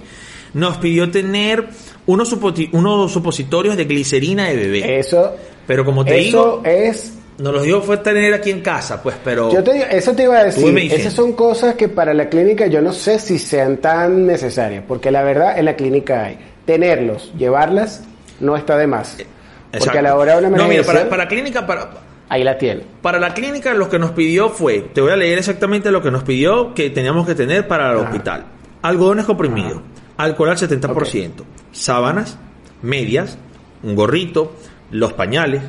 Nos 0.53 0.77
pidió 0.77 1.09
tener 1.09 1.67
unos, 2.05 2.37
unos 2.73 3.11
supositorios 3.11 3.77
de 3.77 3.85
glicerina 3.85 4.47
de 4.47 4.55
bebé. 4.55 4.99
Eso, 4.99 5.35
pero 5.65 5.85
como 5.85 6.03
te 6.03 6.19
eso 6.19 6.61
digo, 6.61 6.61
es 6.65 7.13
nos 7.41 7.53
los 7.53 7.63
dio 7.63 7.81
fue 7.81 7.98
tener 7.98 8.33
aquí 8.33 8.51
en 8.51 8.62
casa, 8.62 9.01
pues, 9.01 9.15
pero... 9.24 9.51
Yo 9.51 9.63
te 9.63 9.74
digo- 9.74 9.86
eso 9.89 10.13
te 10.13 10.24
iba 10.24 10.38
a 10.38 10.43
decir, 10.43 10.77
esas 10.91 11.13
son 11.13 11.33
cosas 11.33 11.75
que 11.75 11.88
para 11.89 12.13
la 12.13 12.29
clínica 12.29 12.67
yo 12.67 12.81
no 12.81 12.93
sé 12.93 13.19
si 13.19 13.39
sean 13.39 13.77
tan 13.77 14.25
necesarias, 14.25 14.83
porque 14.88 15.12
la 15.12 15.24
verdad 15.24 15.57
en 15.57 15.65
la 15.65 15.75
clínica 15.75 16.25
hay. 16.25 16.38
Tenerlos, 16.65 17.33
llevarlas, 17.38 18.03
no 18.39 18.55
está 18.55 18.77
de 18.77 18.88
más. 18.88 19.13
Porque 19.17 19.77
Exacto. 19.77 20.00
a 20.00 20.01
la 20.01 20.15
hora 20.15 20.33
de 20.39 20.48
una 20.48 20.57
No, 20.57 20.67
mira, 20.67 20.83
para, 20.83 21.10
para 21.10 21.27
clínica, 21.27 21.65
para, 21.65 21.89
ahí 22.29 22.43
la 22.43 22.57
tiene. 22.57 22.83
para 23.01 23.19
la 23.19 23.33
clínica 23.33 23.74
lo 23.74 23.89
que 23.89 23.98
nos 24.00 24.12
pidió 24.12 24.50
fue, 24.50 24.79
te 24.93 25.01
voy 25.01 25.12
a 25.12 25.15
leer 25.15 25.39
exactamente 25.39 25.91
lo 25.91 26.01
que 26.01 26.12
nos 26.12 26.24
pidió 26.24 26.74
que 26.74 26.89
teníamos 26.91 27.25
que 27.25 27.36
tener 27.36 27.67
para 27.67 27.91
el 27.91 27.98
Ajá. 28.00 28.05
hospital. 28.10 28.45
Algodones 28.83 29.25
comprimidos, 29.25 29.81
alcohol 30.17 30.50
al 30.50 30.57
70%, 30.57 31.43
sábanas, 31.71 32.38
medias, 32.81 33.38
un 33.83 33.95
gorrito, 33.95 34.53
los 34.91 35.13
pañales, 35.13 35.63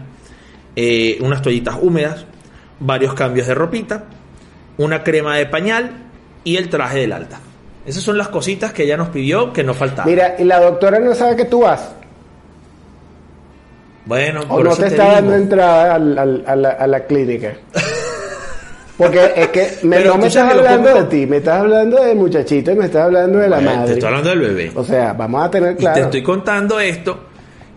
eh, 0.76 1.18
unas 1.20 1.42
toallitas 1.42 1.76
húmedas, 1.80 2.24
varios 2.80 3.14
cambios 3.14 3.46
de 3.46 3.54
ropita, 3.54 4.04
una 4.78 5.02
crema 5.02 5.36
de 5.36 5.46
pañal 5.46 5.90
y 6.44 6.56
el 6.56 6.68
traje 6.68 6.98
del 7.00 7.12
alta. 7.12 7.38
Esas 7.84 8.02
son 8.02 8.16
las 8.16 8.28
cositas 8.28 8.72
que 8.72 8.84
ella 8.84 8.96
nos 8.96 9.08
pidió 9.08 9.52
que 9.52 9.64
no 9.64 9.74
faltaban. 9.74 10.08
Mira, 10.10 10.36
y 10.38 10.44
la 10.44 10.60
doctora 10.60 10.98
no 11.00 11.14
sabe 11.14 11.36
que 11.36 11.44
tú 11.46 11.60
vas, 11.62 11.92
bueno, 14.04 14.40
o 14.42 14.48
por 14.48 14.64
no 14.64 14.72
eso 14.72 14.82
te 14.82 14.88
está 14.88 15.12
dando 15.12 15.34
entrada 15.34 15.94
al- 15.94 16.18
al- 16.18 16.44
a, 16.46 16.56
la, 16.56 16.70
a 16.70 16.86
la 16.88 17.04
clínica. 17.06 17.52
Porque 18.98 19.32
es 19.36 19.48
que 19.48 19.78
me, 19.84 20.00
no 20.04 20.16
me 20.18 20.26
estás 20.26 20.50
hablando 20.52 20.94
de 20.94 21.04
ti, 21.04 21.26
me 21.26 21.38
estás 21.38 21.60
hablando 21.60 22.02
del 22.02 22.16
muchachito 22.16 22.72
y 22.72 22.74
me 22.76 22.84
estás 22.86 23.04
hablando 23.04 23.38
de 23.38 23.48
la 23.48 23.56
Bueno, 23.56 23.70
madre. 23.72 23.86
Te 23.86 23.92
estoy 23.94 24.06
hablando 24.08 24.30
del 24.30 24.38
bebé. 24.40 24.72
O 24.74 24.84
sea, 24.84 25.12
vamos 25.12 25.44
a 25.44 25.50
tener 25.50 25.72
Y 25.72 25.76
claro. 25.76 25.94
te 25.96 26.00
estoy 26.02 26.22
contando 26.22 26.78
esto. 26.78 27.20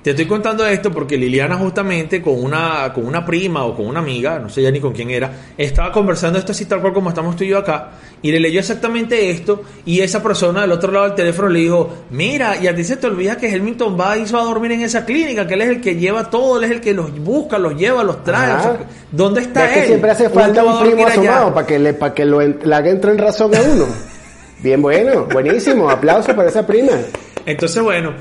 Te 0.06 0.12
estoy 0.12 0.28
contando 0.28 0.64
esto 0.68 0.92
porque 0.92 1.18
Liliana 1.18 1.56
justamente 1.56 2.22
con 2.22 2.36
una, 2.44 2.94
con 2.94 3.08
una 3.08 3.26
prima 3.26 3.66
o 3.66 3.76
con 3.76 3.88
una 3.88 4.02
amiga, 4.02 4.38
no 4.38 4.50
sé 4.50 4.62
ya 4.62 4.70
ni 4.70 4.80
con 4.80 4.94
quién 4.94 5.10
era, 5.10 5.32
estaba 5.58 5.92
conversando 5.92 6.38
esto 6.38 6.52
así 6.52 6.66
tal 6.66 6.80
cual 6.80 6.94
como 6.94 7.10
estamos 7.10 7.36
tú 7.36 7.44
y 7.44 7.48
yo 7.48 7.58
acá, 7.58 7.90
y 8.22 8.32
le 8.32 8.40
leyó 8.40 8.60
exactamente 8.60 9.32
esto, 9.32 9.64
y 9.84 10.02
esa 10.02 10.22
persona 10.22 10.62
del 10.62 10.74
otro 10.74 10.92
lado 10.92 11.06
del 11.08 11.16
teléfono 11.16 11.50
le 11.50 11.58
dijo, 11.62 11.90
mira, 12.12 12.56
y 12.62 12.68
a 12.68 12.76
ti 12.76 12.84
se 12.84 12.98
te 12.98 13.08
olvida 13.08 13.36
que 13.38 13.50
Helmington 13.52 14.00
va 14.00 14.16
y 14.16 14.28
se 14.28 14.34
va 14.36 14.42
a 14.42 14.46
dormir 14.46 14.74
en 14.74 14.82
esa 14.84 15.06
clínica, 15.06 15.48
que 15.48 15.56
él 15.56 15.62
es 15.64 15.70
el 15.70 15.82
que 15.82 15.96
lleva 15.96 16.30
todo, 16.30 16.60
él 16.60 16.66
es 16.66 16.70
el 16.72 16.82
que 16.82 16.94
los 16.94 17.12
busca, 17.20 17.58
los 17.58 17.76
lleva, 17.76 18.04
los 18.04 18.24
trae. 18.24 18.52
Ajá. 18.52 18.60
o 18.60 18.62
sea, 18.76 18.86
¿Dónde 19.12 19.42
está 19.42 19.66
Es 19.66 19.74
que 19.74 19.80
él? 19.80 19.88
siempre 19.88 20.12
hace 20.12 20.30
falta 20.30 20.64
un 20.64 20.84
primo 20.86 21.08
asomado 21.08 21.52
para 21.52 21.66
que 21.66 21.80
le, 21.80 21.96
para 21.96 22.14
que 22.14 22.26
lo 22.26 22.44
en- 22.44 22.60
le 22.64 22.76
haga 22.76 22.92
entrar 22.92 23.12
en 23.16 23.20
razón 23.22 23.56
a 23.56 23.60
uno. 23.60 23.88
Bien 24.62 24.80
bueno, 24.84 25.26
buenísimo, 25.34 25.90
aplausos 25.90 26.36
para 26.36 26.50
esa 26.50 26.68
prima. 26.68 26.92
Entonces, 27.48 27.82
bueno, 27.82 28.14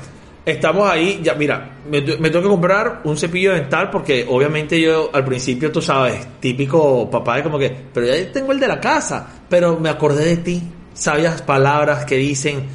estamos 0.45 0.89
ahí. 0.89 1.19
Ya, 1.23 1.33
mira, 1.33 1.77
me, 1.89 2.01
tengo 2.01 2.41
que 2.41 2.47
comprar 2.47 3.01
un 3.03 3.17
cepillo 3.17 3.53
dental 3.53 3.89
porque 3.89 4.25
obviamente 4.29 4.79
yo 4.79 5.09
al 5.13 5.25
principio, 5.25 5.71
tú 5.71 5.81
sabes, 5.81 6.25
típico 6.39 7.09
papá 7.09 7.37
de 7.37 7.43
como 7.43 7.57
que, 7.57 7.75
pero 7.93 8.05
ya 8.05 8.31
tengo 8.31 8.51
el 8.51 8.59
de 8.59 8.67
la 8.67 8.79
casa, 8.79 9.27
pero 9.49 9.79
me 9.79 9.89
acordé 9.89 10.25
de 10.25 10.37
ti, 10.37 10.63
sabias 10.93 11.41
palabras 11.41 12.05
que 12.05 12.17
dicen, 12.17 12.65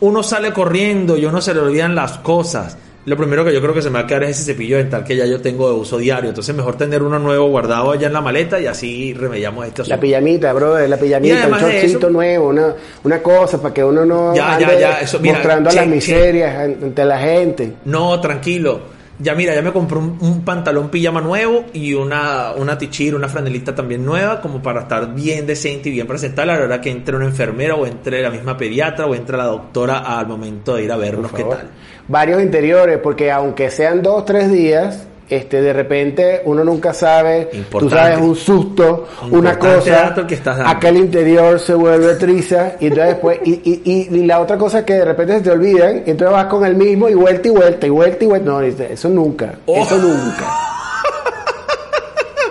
uno 0.00 0.22
sale 0.22 0.52
corriendo 0.52 1.16
y 1.16 1.26
uno 1.26 1.40
se 1.40 1.54
le 1.54 1.60
olvidan 1.60 1.94
las 1.94 2.18
cosas. 2.18 2.78
Lo 3.08 3.16
primero 3.16 3.44
que 3.44 3.52
yo 3.54 3.60
creo 3.62 3.72
que 3.74 3.80
se 3.82 3.88
me 3.90 3.94
va 3.94 4.04
a 4.04 4.06
quedar 4.06 4.24
es 4.24 4.38
ese 4.38 4.52
cepillo 4.52 4.76
dental 4.76 5.02
que 5.02 5.16
ya 5.16 5.24
yo 5.24 5.40
tengo 5.40 5.68
de 5.68 5.74
uso 5.74 5.96
diario. 5.98 6.28
Entonces 6.28 6.54
mejor 6.54 6.76
tener 6.76 7.02
uno 7.02 7.18
nuevo 7.18 7.48
guardado 7.48 7.90
allá 7.92 8.06
en 8.06 8.12
la 8.12 8.20
maleta 8.20 8.60
y 8.60 8.66
así 8.66 9.14
remediamos 9.14 9.66
este 9.66 9.80
La 9.82 9.94
asunto. 9.94 10.00
pijamita, 10.02 10.52
brother, 10.52 10.88
la 10.90 10.96
pijamita, 10.98 11.48
un 11.48 11.54
eso- 11.70 12.10
nuevo, 12.10 12.48
una, 12.48 12.74
una 13.04 13.22
cosa 13.22 13.60
para 13.60 13.72
que 13.72 13.82
uno 13.82 14.04
no 14.04 14.34
Ya, 14.34 14.52
ande 14.54 14.66
ya, 14.66 14.78
ya, 14.78 15.00
eso, 15.00 15.18
mira, 15.20 15.34
mostrando 15.34 15.70
che, 15.70 15.76
las 15.76 15.84
che. 15.86 15.90
miserias 15.90 16.58
ante 16.58 17.04
la 17.04 17.18
gente. 17.18 17.72
No, 17.86 18.20
tranquilo. 18.20 18.97
Ya 19.20 19.34
mira, 19.34 19.54
ya 19.54 19.62
me 19.62 19.72
compré 19.72 19.98
un, 19.98 20.16
un 20.20 20.44
pantalón 20.44 20.90
pijama 20.90 21.20
nuevo 21.20 21.64
y 21.72 21.94
una, 21.94 22.52
una 22.56 22.78
tichira, 22.78 23.16
una 23.16 23.28
franelita 23.28 23.74
también 23.74 24.04
nueva, 24.04 24.40
como 24.40 24.62
para 24.62 24.82
estar 24.82 25.12
bien 25.12 25.46
decente 25.46 25.88
y 25.88 25.92
bien 25.92 26.06
presentable 26.06 26.52
a 26.52 26.58
la 26.58 26.64
hora 26.64 26.80
que 26.80 26.90
entre 26.90 27.16
una 27.16 27.24
enfermera 27.24 27.74
o 27.74 27.84
entre 27.84 28.22
la 28.22 28.30
misma 28.30 28.56
pediatra 28.56 29.06
o 29.06 29.14
entre 29.14 29.36
la 29.36 29.44
doctora 29.44 29.98
al 29.98 30.26
momento 30.26 30.76
de 30.76 30.84
ir 30.84 30.92
a 30.92 30.96
vernos 30.96 31.32
qué 31.32 31.42
tal. 31.42 31.68
Varios 32.06 32.40
interiores, 32.42 32.98
porque 33.02 33.30
aunque 33.30 33.70
sean 33.70 34.02
dos, 34.02 34.24
tres 34.24 34.50
días, 34.52 35.08
este, 35.30 35.60
de 35.60 35.72
repente 35.72 36.42
uno 36.44 36.64
nunca 36.64 36.92
sabe, 36.94 37.46
tú 37.52 37.56
Importante. 37.58 37.94
sabes, 37.94 38.18
un 38.20 38.34
susto, 38.36 39.08
una 39.30 39.58
cosa, 39.58 40.14
el 40.16 40.26
que 40.26 40.34
estás 40.34 40.56
dando. 40.58 40.72
aquel 40.72 40.96
interior 40.96 41.58
se 41.60 41.74
vuelve 41.74 42.14
triza, 42.14 42.72
y 42.80 42.86
entonces 42.86 43.14
después, 43.14 43.38
y, 43.44 43.52
y, 43.64 43.82
y, 43.84 44.16
y 44.16 44.26
la 44.26 44.40
otra 44.40 44.56
cosa 44.58 44.80
es 44.80 44.84
que 44.84 44.94
de 44.94 45.04
repente 45.04 45.34
se 45.34 45.40
te 45.42 45.50
olvidan, 45.50 46.02
y 46.06 46.10
entonces 46.10 46.30
vas 46.32 46.46
con 46.46 46.64
el 46.64 46.74
mismo 46.76 47.08
y 47.08 47.14
vuelta 47.14 47.48
y 47.48 47.50
vuelta, 47.50 47.86
y 47.86 47.90
vuelta 47.90 48.24
y 48.24 48.26
vuelta, 48.26 48.50
no, 48.50 48.60
eso 48.62 49.08
nunca, 49.08 49.54
Oh. 49.66 49.76
eso 49.82 49.96
nunca. 49.98 50.46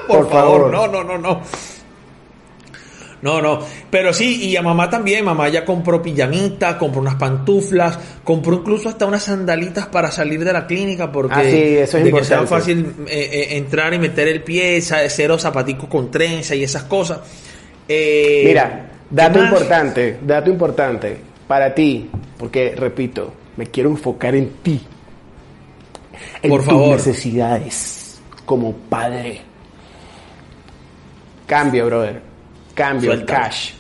Por, 0.08 0.20
Por 0.20 0.30
favor, 0.32 0.72
favor. 0.72 0.72
no, 0.72 0.88
no, 0.88 1.04
no, 1.04 1.18
no. 1.18 1.42
No, 3.22 3.42
no, 3.42 3.60
pero 3.90 4.14
sí, 4.14 4.44
y 4.48 4.56
a 4.56 4.62
mamá 4.62 4.90
también, 4.90 5.26
mamá 5.26 5.50
ya 5.50 5.66
compró 5.66 6.02
pijamita, 6.04 6.78
compró 6.78 7.02
unas 7.02 7.16
pantuflas, 7.16 7.98
compró 8.24 8.58
incluso 8.58 8.90
hasta 8.90 9.08
unas 9.08 9.24
sandalitas 9.24 9.88
para 9.88 10.12
salir 10.12 10.44
de 10.46 10.54
la 10.54 10.68
clínica 10.68 11.12
porque 11.12 11.34
Ah, 11.36 11.44
sí, 11.44 11.78
eso 11.78 11.98
es 11.98 12.04
de 12.04 12.14
que 12.14 12.24
sea 12.24 12.46
fácil 12.46 12.94
eh, 13.08 13.30
eh, 13.32 13.58
entrar 13.58 13.92
y 13.96 14.00
meter 14.00 14.28
el 14.28 14.44
pie, 14.44 14.80
cero 14.82 15.40
zapaticos 15.40 15.90
con 15.90 16.12
trenza 16.12 16.54
y 16.54 16.64
esas 16.64 16.84
cosas. 16.84 17.20
Eh, 17.88 18.44
Mira, 18.46 18.88
¿qué 19.10 19.16
dato 19.16 19.40
importante, 19.44 20.20
dato 20.22 20.50
importante 20.52 21.18
para 21.48 21.74
ti, 21.74 22.10
porque 22.38 22.76
repito, 22.76 23.34
me 23.56 23.66
quiero 23.66 23.90
enfocar 23.90 24.36
en 24.36 24.50
ti, 24.62 24.80
en 26.44 26.50
Por 26.50 26.60
tus 26.62 26.70
favor. 26.70 26.98
necesidades 26.98 28.20
como 28.46 28.74
padre. 28.74 29.42
Cambio, 31.48 31.86
brother. 31.86 32.22
Cambio, 32.78 33.12
el 33.12 33.26
cash. 33.26 33.74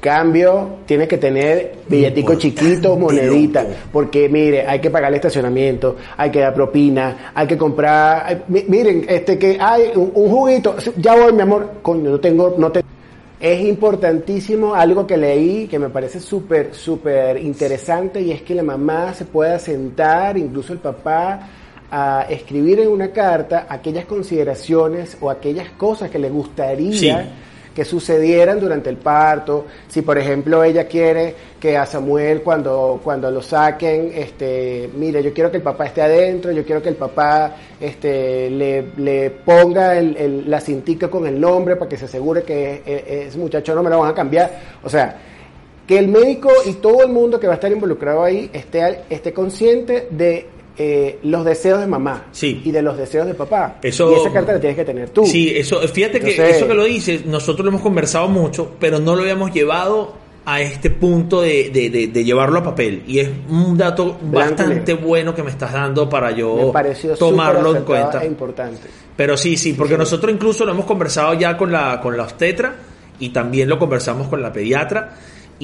Cambio, 0.00 0.80
tienes 0.84 1.08
que 1.08 1.16
tener 1.16 1.76
billetico 1.88 2.34
chiquito, 2.34 2.94
monedita, 2.94 3.62
loco. 3.62 3.74
porque 3.90 4.28
mire, 4.28 4.66
hay 4.66 4.78
que 4.78 4.90
pagar 4.90 5.08
el 5.10 5.14
estacionamiento, 5.16 5.96
hay 6.18 6.30
que 6.30 6.40
dar 6.40 6.52
propina, 6.52 7.32
hay 7.34 7.46
que 7.46 7.56
comprar, 7.56 8.22
ay, 8.26 8.42
mi- 8.48 8.64
miren, 8.68 9.06
este 9.08 9.38
que 9.38 9.56
hay 9.58 9.92
un, 9.94 10.12
un 10.14 10.30
juguito, 10.30 10.76
ya 10.98 11.14
voy 11.16 11.32
mi 11.32 11.40
amor, 11.40 11.76
coño, 11.80 12.10
no 12.10 12.20
tengo, 12.20 12.54
no 12.58 12.70
tengo. 12.70 12.86
Es 13.40 13.60
importantísimo 13.62 14.74
algo 14.74 15.06
que 15.06 15.16
leí 15.16 15.66
que 15.68 15.78
me 15.78 15.88
parece 15.88 16.20
súper, 16.20 16.74
súper 16.74 17.38
interesante 17.38 18.20
y 18.20 18.30
es 18.30 18.42
que 18.42 18.54
la 18.54 18.62
mamá 18.62 19.14
se 19.14 19.24
pueda 19.24 19.58
sentar, 19.58 20.36
incluso 20.36 20.74
el 20.74 20.80
papá, 20.80 21.48
a 21.90 22.26
escribir 22.28 22.80
en 22.80 22.88
una 22.88 23.08
carta 23.10 23.66
aquellas 23.70 24.04
consideraciones 24.04 25.16
o 25.20 25.30
aquellas 25.30 25.70
cosas 25.70 26.10
que 26.10 26.18
le 26.18 26.28
gustaría 26.28 26.92
Sí. 26.92 27.10
Que 27.74 27.84
sucedieran 27.84 28.60
durante 28.60 28.88
el 28.90 28.96
parto. 28.96 29.66
Si 29.88 30.02
por 30.02 30.16
ejemplo 30.16 30.62
ella 30.62 30.86
quiere 30.86 31.34
que 31.58 31.76
a 31.76 31.84
Samuel 31.86 32.42
cuando, 32.42 33.00
cuando 33.02 33.30
lo 33.30 33.42
saquen, 33.42 34.12
este, 34.14 34.88
mire, 34.96 35.22
yo 35.22 35.32
quiero 35.32 35.50
que 35.50 35.56
el 35.56 35.62
papá 35.62 35.86
esté 35.86 36.02
adentro, 36.02 36.52
yo 36.52 36.64
quiero 36.64 36.80
que 36.82 36.90
el 36.90 36.94
papá 36.96 37.56
este, 37.80 38.50
le, 38.50 38.84
le 38.98 39.30
ponga 39.30 39.98
el, 39.98 40.16
el- 40.16 40.50
la 40.50 40.60
cintica 40.60 41.08
con 41.08 41.26
el 41.26 41.40
nombre 41.40 41.76
para 41.76 41.88
que 41.88 41.96
se 41.96 42.04
asegure 42.04 42.42
que 42.42 42.82
eh, 42.86 43.24
ese 43.28 43.38
muchacho 43.38 43.74
no 43.74 43.82
me 43.82 43.90
lo 43.90 43.98
van 43.98 44.10
a 44.10 44.14
cambiar. 44.14 44.50
O 44.82 44.88
sea, 44.88 45.16
que 45.86 45.98
el 45.98 46.08
médico 46.08 46.50
y 46.64 46.74
todo 46.74 47.02
el 47.02 47.10
mundo 47.10 47.38
que 47.40 47.46
va 47.46 47.54
a 47.54 47.56
estar 47.56 47.70
involucrado 47.72 48.22
ahí 48.22 48.48
esté, 48.52 49.00
esté 49.10 49.32
consciente 49.32 50.08
de 50.10 50.46
eh, 50.76 51.18
los 51.22 51.44
deseos 51.44 51.80
de 51.80 51.86
mamá 51.86 52.24
Sí. 52.32 52.60
y 52.64 52.70
de 52.70 52.82
los 52.82 52.96
deseos 52.96 53.26
de 53.26 53.34
papá. 53.34 53.76
Eso- 53.82 54.10
y 54.12 54.14
esa 54.20 54.32
carta 54.32 54.52
la 54.54 54.60
tienes 54.60 54.76
que 54.76 54.84
tener 54.84 55.10
tú. 55.10 55.24
Sí, 55.24 55.52
eso, 55.56 55.78
fíjate 55.88 56.20
que 56.20 56.30
eso 56.50 56.66
que 56.66 56.74
lo 56.74 56.84
dices, 56.84 57.24
nosotros 57.26 57.64
lo 57.64 57.70
hemos 57.70 57.82
conversado 57.82 58.28
mucho, 58.28 58.72
pero 58.80 58.98
no 58.98 59.14
lo 59.14 59.22
habíamos 59.22 59.52
llevado 59.52 60.22
a 60.46 60.60
este 60.60 60.90
punto 60.90 61.40
de, 61.40 61.70
de- 61.70 61.88
de- 61.88 62.08
de 62.08 62.24
llevarlo 62.24 62.58
a 62.58 62.62
papel. 62.62 63.02
Y 63.06 63.18
es 63.20 63.30
un 63.48 63.78
dato 63.78 64.18
bastante 64.22 64.92
bueno 64.94 65.34
que 65.34 65.42
me 65.42 65.50
estás 65.50 65.72
dando 65.72 66.08
para 66.08 66.32
yo 66.32 66.70
tomarlo 67.18 67.74
en 67.76 67.82
cuenta. 67.84 68.22
e 68.22 68.26
importante. 68.26 68.82
Pero 69.16 69.36
sí, 69.36 69.56
sí, 69.56 69.72
porque 69.74 69.96
nosotros 69.96 70.32
incluso 70.32 70.64
lo 70.64 70.72
hemos 70.72 70.84
conversado 70.86 71.34
ya 71.34 71.56
con 71.56 71.70
la, 71.72 72.00
con 72.00 72.16
la 72.16 72.24
obstetra 72.24 72.74
y 73.20 73.28
también 73.30 73.68
lo 73.68 73.78
conversamos 73.78 74.26
con 74.28 74.42
la 74.42 74.52
pediatra. 74.52 75.14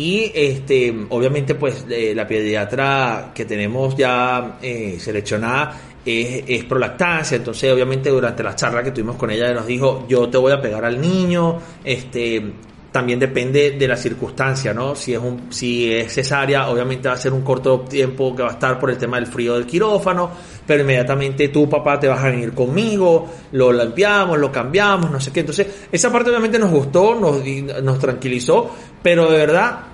Y 0.00 0.32
este, 0.34 0.94
obviamente, 1.10 1.56
pues 1.56 1.84
eh, 1.90 2.14
la 2.16 2.26
pediatra 2.26 3.32
que 3.34 3.44
tenemos 3.44 3.94
ya 3.94 4.56
eh, 4.62 4.96
seleccionada 4.98 5.78
es, 6.06 6.64
prolactancia. 6.64 7.36
Entonces, 7.36 7.70
obviamente, 7.70 8.08
durante 8.08 8.42
la 8.42 8.56
charla 8.56 8.82
que 8.82 8.92
tuvimos 8.92 9.16
con 9.16 9.30
ella, 9.30 9.52
nos 9.52 9.66
dijo: 9.66 10.06
Yo 10.08 10.26
te 10.30 10.38
voy 10.38 10.52
a 10.52 10.60
pegar 10.62 10.86
al 10.86 10.98
niño. 10.98 11.58
Este, 11.84 12.42
también 12.90 13.18
depende 13.18 13.72
de 13.72 13.86
la 13.86 13.96
circunstancia, 13.98 14.72
¿no? 14.72 14.94
Si 14.94 15.12
es 15.12 15.18
un, 15.20 15.52
si 15.52 15.92
es 15.92 16.14
cesárea, 16.14 16.70
obviamente 16.70 17.06
va 17.06 17.14
a 17.14 17.18
ser 17.18 17.34
un 17.34 17.42
corto 17.42 17.80
tiempo 17.80 18.34
que 18.34 18.42
va 18.42 18.48
a 18.48 18.52
estar 18.52 18.78
por 18.78 18.90
el 18.90 18.96
tema 18.96 19.18
del 19.18 19.26
frío 19.26 19.52
del 19.52 19.66
quirófano, 19.66 20.30
pero 20.66 20.80
inmediatamente 20.80 21.48
tú, 21.48 21.68
papá, 21.68 22.00
te 22.00 22.08
vas 22.08 22.24
a 22.24 22.30
venir 22.30 22.54
conmigo, 22.54 23.28
lo 23.52 23.70
limpiamos, 23.70 24.38
lo 24.38 24.50
cambiamos, 24.50 25.10
no 25.10 25.20
sé 25.20 25.30
qué. 25.30 25.40
Entonces, 25.40 25.66
esa 25.92 26.10
parte 26.10 26.30
obviamente 26.30 26.58
nos 26.58 26.70
gustó, 26.70 27.14
nos, 27.14 27.44
nos 27.82 27.98
tranquilizó, 27.98 28.70
pero 29.02 29.30
de 29.30 29.38
verdad, 29.38 29.89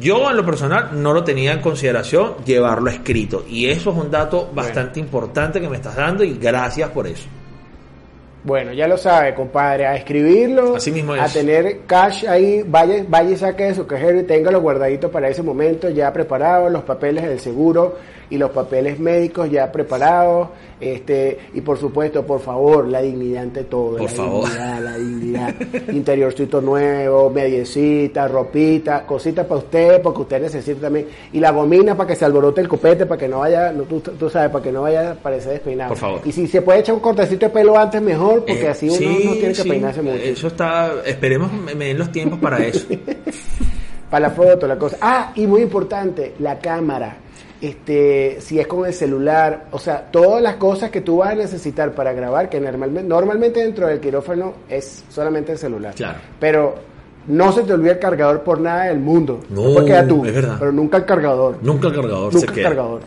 yo 0.00 0.30
en 0.30 0.36
lo 0.36 0.44
personal 0.44 0.90
no 0.92 1.12
lo 1.12 1.22
tenía 1.22 1.52
en 1.52 1.60
consideración 1.60 2.34
llevarlo 2.44 2.90
escrito. 2.90 3.44
Y 3.48 3.66
eso 3.66 3.90
es 3.90 3.96
un 3.96 4.10
dato 4.10 4.50
bastante 4.52 5.00
importante 5.00 5.60
que 5.60 5.68
me 5.68 5.76
estás 5.76 5.96
dando 5.96 6.24
y 6.24 6.36
gracias 6.38 6.90
por 6.90 7.06
eso. 7.06 7.28
Bueno, 8.46 8.72
ya 8.72 8.86
lo 8.86 8.96
sabe, 8.96 9.34
compadre, 9.34 9.86
a 9.86 9.96
escribirlo, 9.96 10.76
Así 10.76 10.92
mismo 10.92 11.14
a 11.14 11.26
es. 11.26 11.32
tener 11.32 11.80
cash 11.86 12.24
ahí, 12.28 12.62
vaya, 12.64 13.04
vaya 13.08 13.30
y 13.30 13.36
saque 13.36 13.64
de 13.64 13.74
su 13.74 13.86
cajero 13.88 14.20
y 14.20 14.22
téngalo 14.22 14.60
guardadito 14.60 15.10
para 15.10 15.28
ese 15.28 15.42
momento, 15.42 15.90
ya 15.90 16.12
preparado, 16.12 16.70
los 16.70 16.84
papeles 16.84 17.24
del 17.24 17.40
seguro 17.40 17.96
y 18.30 18.38
los 18.38 18.50
papeles 18.50 18.98
médicos 19.00 19.50
ya 19.50 19.70
preparados, 19.70 20.48
este, 20.80 21.38
y 21.54 21.60
por 21.60 21.78
supuesto, 21.78 22.24
por 22.26 22.40
favor, 22.40 22.86
la 22.86 23.00
dignidad 23.00 23.44
ante 23.44 23.64
todo, 23.64 23.92
Por 23.98 24.02
la 24.02 24.08
favor. 24.08 24.44
dignidad, 24.48 24.80
la 24.80 24.96
dignidad, 24.96 25.54
interiorcito 25.92 26.60
nuevo, 26.60 27.30
mediecita, 27.30 28.28
ropita, 28.28 29.04
cositas 29.06 29.46
para 29.46 29.58
usted, 29.58 30.02
porque 30.02 30.22
usted 30.22 30.42
necesita 30.42 30.82
también, 30.82 31.06
y 31.32 31.40
la 31.40 31.50
gomina 31.50 31.96
para 31.96 32.08
que 32.08 32.16
se 32.16 32.24
alborote 32.24 32.60
el 32.60 32.68
copete, 32.68 33.06
para 33.06 33.18
que 33.18 33.28
no 33.28 33.40
vaya, 33.40 33.72
no, 33.72 33.84
tú, 33.84 34.00
tú 34.00 34.28
sabes, 34.30 34.50
para 34.50 34.62
que 34.64 34.72
no 34.72 34.82
vaya 34.82 35.12
a 35.12 35.14
parecer 35.14 35.52
despeinado. 35.52 35.90
Por 35.90 35.98
favor. 35.98 36.20
Y 36.24 36.32
si 36.32 36.46
se 36.48 36.62
puede 36.62 36.80
echar 36.80 36.94
un 36.96 37.00
cortecito 37.00 37.46
de 37.46 37.50
pelo 37.50 37.76
antes, 37.78 38.02
mejor, 38.02 38.35
porque 38.44 38.64
Eh, 38.64 38.68
así 38.68 38.88
uno 38.88 38.96
sí, 38.98 39.06
no 39.24 39.32
tiene 39.32 39.48
que 39.48 39.54
sí, 39.54 39.68
peinarse 39.68 40.02
mucho. 40.02 40.16
Eso 40.16 40.46
está, 40.48 40.92
esperemos 41.04 41.52
me, 41.52 41.74
den 41.74 41.98
los 41.98 42.10
tiempos 42.12 42.38
para 42.38 42.58
eso. 42.66 42.86
Para 44.10 44.28
la 44.28 44.34
foto, 44.34 44.68
la 44.68 44.78
cosa. 44.78 44.96
Ah, 45.00 45.32
y 45.34 45.46
muy 45.48 45.62
importante, 45.62 46.34
la 46.38 46.58
cámara. 46.60 47.16
este, 47.60 48.36
si 48.40 48.60
es 48.60 48.66
con 48.66 48.86
el 48.86 48.92
celular, 48.92 49.64
o 49.72 49.78
sea, 49.80 50.00
todas 50.12 50.40
las 50.42 50.56
cosas 50.56 50.90
que 50.90 51.00
tú 51.00 51.16
vas 51.18 51.30
a 51.30 51.34
necesitar 51.34 51.92
para 51.92 52.12
grabar, 52.12 52.48
que 52.48 52.60
normalmente, 52.60 53.08
normalmente 53.08 53.60
dentro 53.60 53.88
del 53.88 53.98
quirófano 53.98 54.52
es 54.68 55.04
solamente 55.08 55.52
el 55.52 55.58
celular. 55.58 55.94
Claro. 55.94 56.18
Pero 56.38 56.74
no 57.26 57.50
se 57.52 57.62
te 57.62 57.72
olvide 57.72 57.92
el 57.92 57.98
cargador 57.98 58.42
por 58.42 58.60
nada 58.60 58.84
del 58.84 59.00
mundo. 59.00 59.40
No, 59.48 59.84
queda 59.84 60.06
tú, 60.06 60.24
es 60.24 60.32
verdad. 60.34 60.56
pero 60.60 60.70
nunca 60.70 60.98
el 60.98 61.04
cargador. 61.04 61.58
Nunca 61.62 61.88
el 61.88 61.94
cargador 61.94 62.32
Nunca 62.32 62.38
se 62.38 62.46
el 62.46 62.52
queda. 62.52 62.68
cargador. 62.68 63.00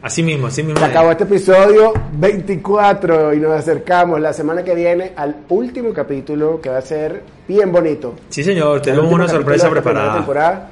Así 0.00 0.22
mismo, 0.22 0.46
así 0.46 0.62
mismo. 0.62 0.78
Se 0.78 0.84
acabó 0.84 1.10
este 1.10 1.24
episodio 1.24 1.92
24 2.12 3.34
y 3.34 3.40
nos 3.40 3.52
acercamos 3.52 4.20
la 4.20 4.32
semana 4.32 4.62
que 4.62 4.74
viene 4.74 5.12
al 5.16 5.36
último 5.48 5.92
capítulo 5.92 6.60
que 6.60 6.68
va 6.68 6.78
a 6.78 6.82
ser 6.82 7.22
bien 7.48 7.72
bonito. 7.72 8.14
Sí, 8.28 8.44
señor, 8.44 8.80
tenemos 8.80 9.12
una 9.12 9.28
sorpresa 9.28 9.68
preparada. 9.68 10.14
temporada. 10.14 10.70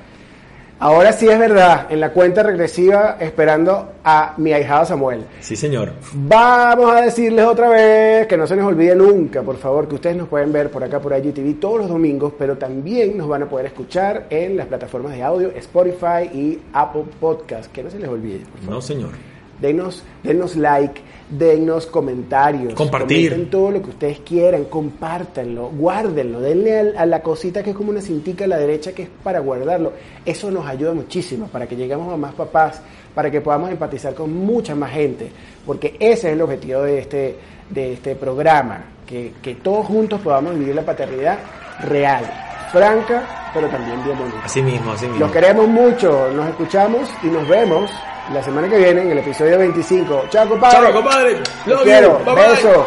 Ahora 0.79 1.11
sí 1.13 1.27
es 1.27 1.39
verdad, 1.39 1.87
en 1.89 2.01
la 2.01 2.11
cuenta 2.11 2.43
regresiva 2.43 3.17
esperando 3.19 3.93
a 4.05 4.35
mi 4.37 4.53
ahijado 4.53 4.85
Samuel. 4.85 5.25
Sí, 5.41 5.57
señor. 5.57 5.93
Vamos 6.13 6.95
a 6.95 7.01
decirles 7.01 7.47
otra 7.47 7.71
vez 7.71 8.27
que 8.27 8.37
no 8.37 8.47
se 8.47 8.57
nos 8.57 8.67
olvide 8.67 8.95
nunca, 8.95 9.43
por 9.43 9.57
favor, 9.57 9.89
que 9.89 9.95
ustedes 9.95 10.17
nos 10.17 10.29
pueden 10.29 10.53
ver 10.53 10.71
por 10.71 10.85
acá 10.85 11.01
por 11.01 11.17
IGTV 11.17 11.59
todos 11.59 11.79
los 11.79 11.89
domingos, 11.89 12.35
pero 12.39 12.59
también 12.59 13.17
nos 13.17 13.27
van 13.27 13.45
a 13.45 13.49
poder 13.49 13.67
escuchar 13.67 14.27
en 14.29 14.57
las 14.59 14.67
plataformas 14.67 15.13
de 15.13 15.23
audio 15.23 15.51
Spotify 15.57 16.29
y 16.35 16.61
Apple 16.75 17.05
Podcast. 17.19 17.73
Que 17.73 17.83
no 17.83 17.91
se 17.91 17.99
les 17.99 18.09
olvide. 18.09 18.41
por 18.41 18.61
favor. 18.61 18.75
No, 18.75 18.81
señor. 18.83 19.36
Denos, 19.61 20.03
denos 20.23 20.57
like, 20.57 21.01
denos 21.29 21.87
comentarios. 21.87 22.75
Compartir. 22.75 23.31
Comenten 23.31 23.51
todo 23.51 23.71
lo 23.71 23.83
que 23.83 23.91
ustedes 23.91 24.21
quieran, 24.21 24.65
compártanlo, 24.65 25.71
guárdenlo, 25.71 26.41
denle 26.41 26.95
a, 26.97 27.07
la 27.07 27.23
cosita 27.23 27.63
que 27.63 27.71
es 27.71 27.77
como 27.77 27.91
una 27.91 28.01
cintica 28.01 28.45
a 28.45 28.49
la 28.49 28.59
derecha 28.59 28.93
que 28.93 29.05
es 29.05 29.09
para 29.23 29.41
guardarlo. 29.41 29.93
Eso 30.25 30.51
nos 30.51 30.67
ayuda 30.67 30.95
muchísimo 30.95 31.49
para 31.49 31.67
que 31.67 31.77
lleguemos 31.77 32.13
a 32.13 32.17
más 32.17 32.35
papás, 32.35 32.81
para 33.15 33.31
que 33.31 33.41
podamos 33.41 33.71
empatizar 33.71 34.15
con 34.15 34.33
mucha 34.33 34.75
más 34.75 34.93
gente, 34.93 35.31
porque 35.65 35.97
ese 35.99 36.29
es 36.29 36.35
el 36.35 36.43
objetivo 36.43 36.83
de 36.83 36.99
este, 36.99 37.37
de 37.71 37.95
este 37.95 38.15
programa, 38.15 38.85
que, 39.07 39.33
que 39.43 39.57
todos 39.57 39.87
juntos 39.87 40.21
podamos 40.21 40.59
vivir 40.59 40.75
la 40.75 40.85
paternidad 40.85 41.39
real, 41.85 42.25
franca, 42.73 43.51
pero 43.53 43.69
también 43.69 44.03
bien 44.05 44.19
bonita. 44.19 44.39
Así 44.45 44.63
mismo, 44.63 44.93
así 44.93 45.07
mismo. 45.07 45.21
Los 45.21 45.33
queremos 45.33 45.69
mucho, 45.69 46.29
nos 46.33 46.49
escuchamos 46.49 47.09
y 47.23 47.27
nos 47.27 47.47
vemos 47.49 47.91
la 48.33 48.43
semana 48.43 48.69
que 48.69 48.79
viene 48.79 49.03
en 49.03 49.11
el 49.13 49.19
episodio 49.19 49.59
25. 49.59 50.25
Chao, 50.31 50.49
compadre. 50.49 50.79
Chao, 50.79 50.93
compadre. 50.93 51.43
Love 51.67 51.83
quiero. 51.83 52.19
Bye, 52.25 52.35
bye. 52.35 52.49
Beso. 52.49 52.87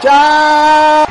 Chao. 0.00 1.04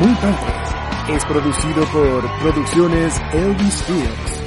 Muy 0.00 0.14
Padres 0.14 0.68
es 1.08 1.24
producido 1.24 1.84
por 1.86 2.38
Producciones 2.40 3.20
Elvis 3.32 3.82
Fields. 3.84 4.37